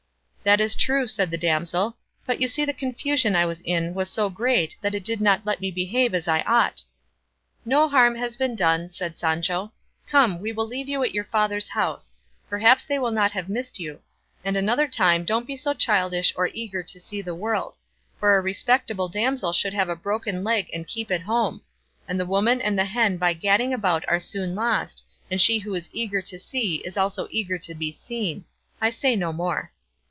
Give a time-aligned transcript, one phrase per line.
[0.43, 4.09] "That is true," said the damsel, "but you see the confusion I was in was
[4.09, 6.81] so great it did not let me behave as I ought."
[7.63, 9.71] "No harm has been done," said Sancho;
[10.07, 12.15] "come, we will leave you at your father's house;
[12.49, 13.99] perhaps they will not have missed you;
[14.43, 17.75] and another time don't be so childish or eager to see the world;
[18.17, 21.61] for a respectable damsel should have a broken leg and keep at home;
[22.07, 25.75] and the woman and the hen by gadding about are soon lost; and she who
[25.75, 28.43] is eager to see is also eager to be seen;
[28.81, 29.71] I say no more."